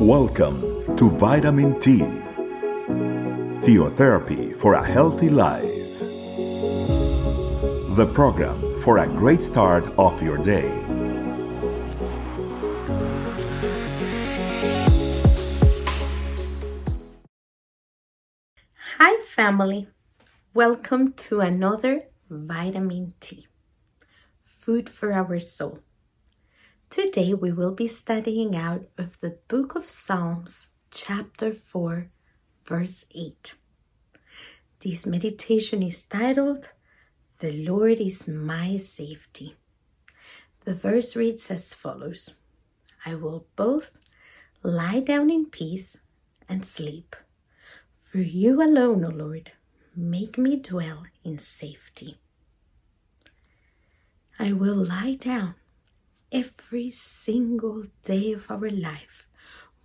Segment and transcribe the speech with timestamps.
[0.00, 1.98] Welcome to Vitamin T,
[3.66, 5.64] Theotherapy for a Healthy Life.
[7.96, 10.70] The program for a great start of your day.
[18.98, 19.88] Hi, family.
[20.54, 23.48] Welcome to another Vitamin T,
[24.44, 25.80] food for our soul.
[26.98, 32.08] Today we will be studying out of the book of Psalms, chapter 4,
[32.66, 33.54] verse 8.
[34.80, 36.70] This meditation is titled,
[37.38, 39.54] The Lord is my safety.
[40.64, 42.34] The verse reads as follows
[43.06, 43.96] I will both
[44.64, 45.98] lie down in peace
[46.48, 47.14] and sleep.
[47.94, 49.52] For you alone, O Lord,
[49.94, 52.18] make me dwell in safety.
[54.36, 55.54] I will lie down
[56.32, 59.26] every single day of our life,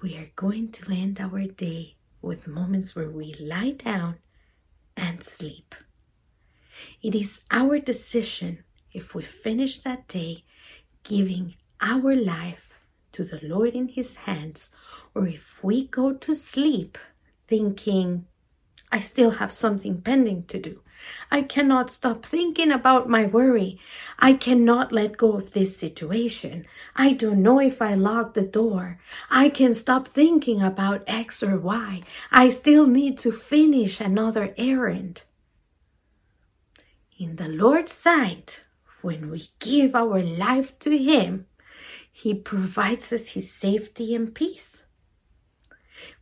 [0.00, 4.18] we are going to end our day with moments where we lie down
[4.96, 5.74] and sleep.
[7.02, 10.44] It is our decision if we finish that day
[11.02, 12.74] giving our life
[13.12, 14.70] to the Lord in His hands,
[15.14, 16.98] or if we go to sleep
[17.46, 18.26] thinking,
[18.92, 20.80] I still have something pending to do.
[21.30, 23.80] I cannot stop thinking about my worry.
[24.18, 26.66] I cannot let go of this situation.
[26.94, 29.00] I don't know if I locked the door.
[29.30, 32.02] I can stop thinking about X or Y.
[32.30, 35.22] I still need to finish another errand.
[37.18, 38.64] In the Lord's sight,
[39.00, 41.46] when we give our life to Him,
[42.12, 44.84] He provides us His safety and peace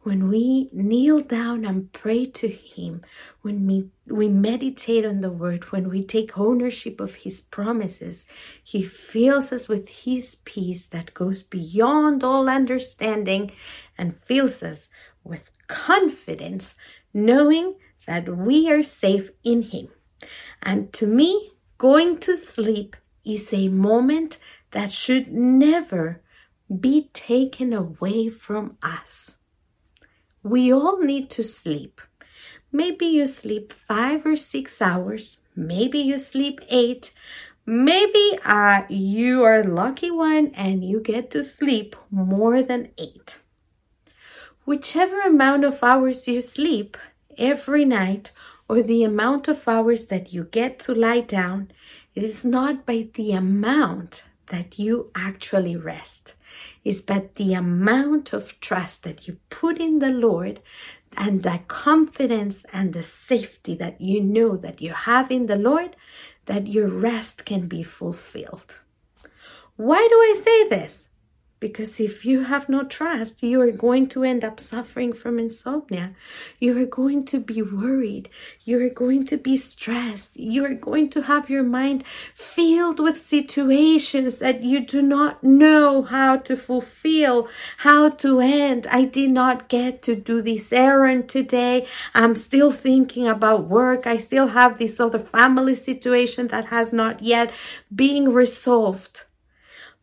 [0.03, 3.03] when we kneel down and pray to Him,
[3.43, 8.27] when we, we meditate on the Word, when we take ownership of His promises,
[8.63, 13.53] He fills us with His peace that goes beyond all understanding
[13.99, 14.89] and fills us
[15.23, 16.77] with confidence,
[17.13, 17.75] knowing
[18.07, 19.89] that we are safe in Him.
[20.63, 24.39] And to me, going to sleep is a moment
[24.71, 26.23] that should never
[26.79, 29.40] be taken away from us.
[30.43, 32.01] We all need to sleep.
[32.73, 35.39] Maybe you sleep five or six hours.
[35.55, 37.13] Maybe you sleep eight.
[37.67, 43.39] Maybe uh, you are a lucky one and you get to sleep more than eight.
[44.65, 46.97] Whichever amount of hours you sleep
[47.37, 48.33] every night
[48.69, 51.71] or the amount of hours that you get to lie down,
[52.15, 56.35] it is not by the amount that you actually rest
[56.85, 60.61] is but the amount of trust that you put in the Lord
[61.17, 65.97] and the confidence and the safety that you know that you have in the Lord
[66.47, 68.79] that your rest can be fulfilled.
[69.77, 71.10] Why do I say this?
[71.61, 76.15] Because if you have no trust, you are going to end up suffering from insomnia.
[76.59, 78.31] You are going to be worried.
[78.65, 80.39] You are going to be stressed.
[80.39, 82.03] You are going to have your mind
[82.35, 87.47] filled with situations that you do not know how to fulfill,
[87.79, 88.87] how to end.
[88.87, 91.87] I did not get to do this errand today.
[92.15, 94.07] I'm still thinking about work.
[94.07, 97.53] I still have this other family situation that has not yet
[97.95, 99.25] been resolved.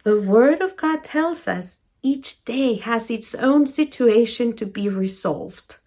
[0.03, 5.77] The Word of God tells us each day has its own situation to be resolved.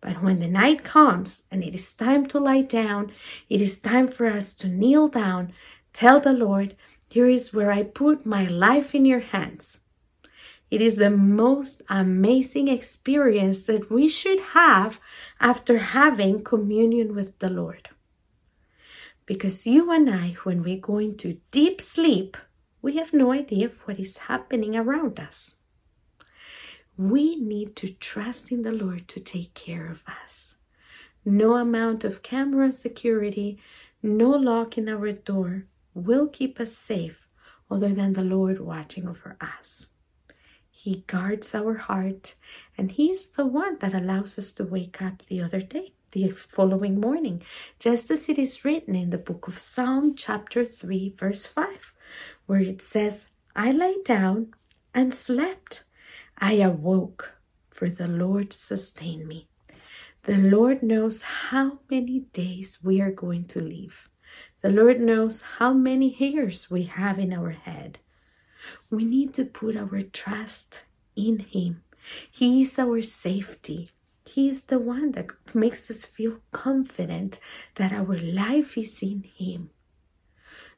[0.00, 3.12] But when the night comes and it is time to lie down,
[3.48, 5.54] it is time for us to kneel down,
[5.94, 6.76] tell the Lord,
[7.08, 9.80] Here is where I put my life in your hands.
[10.70, 14.98] It is the most amazing experience that we should have
[15.40, 17.90] after having communion with the Lord.
[19.24, 22.36] Because you and I, when we go into deep sleep,
[22.84, 25.60] we have no idea of what is happening around us.
[26.98, 30.56] We need to trust in the Lord to take care of us.
[31.24, 33.58] No amount of camera security,
[34.02, 37.26] no lock in our door will keep us safe
[37.70, 39.86] other than the Lord watching over us.
[40.70, 42.34] He guards our heart,
[42.76, 47.00] and He's the one that allows us to wake up the other day, the following
[47.00, 47.40] morning,
[47.78, 51.94] just as it is written in the book of Psalm, chapter 3, verse 5
[52.46, 54.54] where it says, I lay down
[54.94, 55.84] and slept.
[56.38, 57.34] I awoke,
[57.70, 59.48] for the Lord sustained me.
[60.24, 64.08] The Lord knows how many days we are going to live.
[64.62, 67.98] The Lord knows how many hairs we have in our head.
[68.90, 71.82] We need to put our trust in Him.
[72.30, 73.90] He is our safety.
[74.24, 77.38] He is the one that makes us feel confident
[77.74, 79.70] that our life is in Him.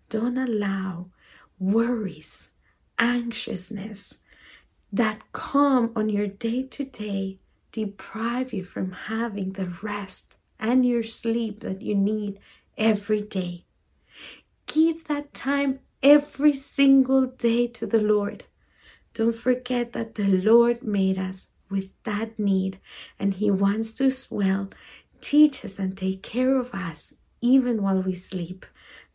[0.08, 1.10] Don't allow
[1.58, 2.52] worries,
[2.98, 4.18] anxiousness,
[4.92, 7.38] that come on your day to day
[7.72, 12.38] deprive you from having the rest and your sleep that you need
[12.78, 13.64] every day.
[14.66, 18.44] Give that time every single day to the Lord.
[19.12, 22.78] Don't forget that the Lord made us with that need
[23.18, 24.70] and He wants to well
[25.20, 28.64] teach us and take care of us even while we sleep.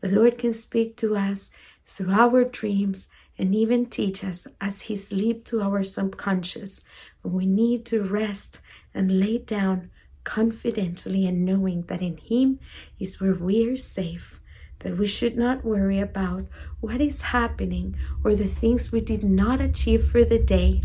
[0.01, 1.49] The Lord can speak to us
[1.86, 3.07] through our dreams
[3.38, 6.86] and even teach us as He sleep to our subconscious
[7.22, 8.60] when we need to rest
[8.94, 9.89] and lay down
[10.24, 12.60] confidently and knowing that in Him
[13.00, 14.39] is where we are safe,
[14.80, 16.45] that we should not worry about
[16.80, 20.84] what is happening or the things we did not achieve for the day.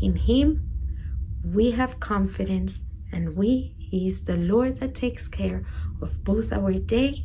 [0.00, 0.70] In Him,
[1.44, 5.64] we have confidence and we, He is the Lord that takes care
[6.00, 7.24] of both our day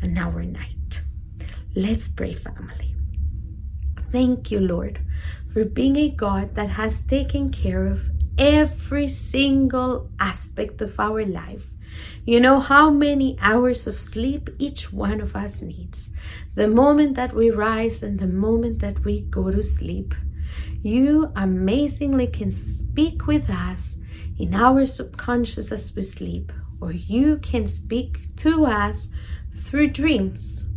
[0.00, 0.81] and our night.
[1.74, 2.94] Let's pray, family.
[4.10, 5.00] Thank you, Lord,
[5.50, 11.68] for being a God that has taken care of every single aspect of our life.
[12.26, 16.10] You know how many hours of sleep each one of us needs.
[16.56, 20.14] The moment that we rise and the moment that we go to sleep.
[20.82, 23.96] You amazingly can speak with us
[24.38, 26.52] in our subconscious as we sleep,
[26.82, 29.08] or you can speak to us
[29.56, 30.71] through dreams.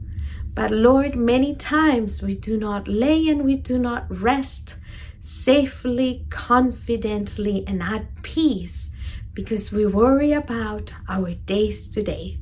[0.56, 4.76] But Lord, many times we do not lay and we do not rest
[5.20, 8.92] safely, confidently, and at peace
[9.34, 12.40] because we worry about our days today.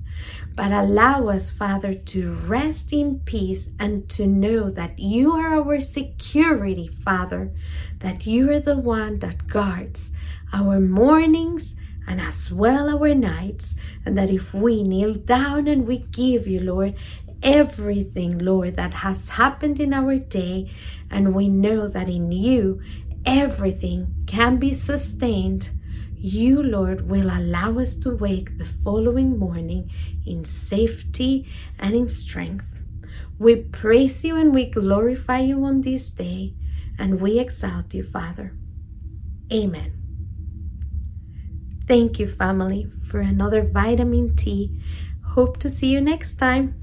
[0.55, 5.81] But allow us, Father, to rest in peace and to know that you are our
[5.81, 7.51] security, Father,
[7.99, 10.11] that you are the one that guards
[10.53, 11.75] our mornings
[12.07, 13.75] and as well our nights,
[14.05, 16.95] and that if we kneel down and we give you, Lord,
[17.43, 20.71] everything, Lord, that has happened in our day,
[21.11, 22.81] and we know that in you
[23.25, 25.69] everything can be sustained.
[26.15, 29.91] You, Lord, will allow us to wake the following morning
[30.25, 31.47] in safety
[31.77, 32.81] and in strength.
[33.37, 36.53] We praise you and we glorify you on this day,
[36.97, 38.55] and we exalt you, Father.
[39.51, 39.99] Amen.
[41.87, 44.81] Thank you, family, for another vitamin T.
[45.33, 46.82] Hope to see you next time.